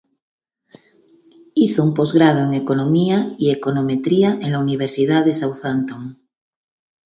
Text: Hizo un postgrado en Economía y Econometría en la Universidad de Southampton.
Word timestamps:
Hizo 1.53 1.83
un 1.83 1.93
postgrado 1.93 2.43
en 2.43 2.55
Economía 2.55 3.35
y 3.37 3.51
Econometría 3.51 4.33
en 4.33 4.53
la 4.53 4.57
Universidad 4.57 5.23
de 5.25 5.33
Southampton. 5.33 6.19